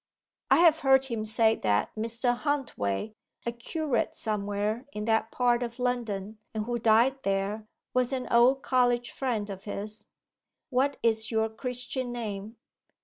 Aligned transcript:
'I 0.49 0.57
have 0.57 0.79
heard 0.79 1.05
him 1.05 1.23
say 1.23 1.53
that 1.57 1.93
Mr. 1.95 2.35
Huntway, 2.35 3.13
a 3.45 3.51
curate 3.51 4.15
somewhere 4.15 4.87
in 4.91 5.05
that 5.05 5.29
part 5.29 5.61
of 5.61 5.77
London, 5.77 6.39
and 6.55 6.65
who 6.65 6.79
died 6.79 7.21
there, 7.21 7.67
was 7.93 8.11
an 8.11 8.27
old 8.31 8.63
college 8.63 9.11
friend 9.11 9.47
of 9.51 9.65
his.' 9.65 10.07
'What 10.71 10.97
is 11.03 11.29
your 11.29 11.49
Christian 11.49 12.11
name? 12.11 12.57